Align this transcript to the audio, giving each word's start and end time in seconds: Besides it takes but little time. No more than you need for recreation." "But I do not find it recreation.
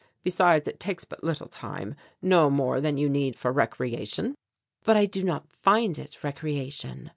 Besides 0.23 0.67
it 0.67 0.79
takes 0.79 1.05
but 1.05 1.23
little 1.23 1.47
time. 1.47 1.93
No 2.23 2.49
more 2.49 2.81
than 2.81 2.97
you 2.97 3.07
need 3.07 3.35
for 3.37 3.51
recreation." 3.51 4.33
"But 4.83 4.97
I 4.97 5.05
do 5.05 5.23
not 5.23 5.45
find 5.51 5.99
it 5.99 6.23
recreation. 6.23 7.09